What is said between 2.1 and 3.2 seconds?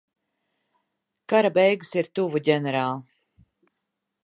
tuvu, ģenerāl.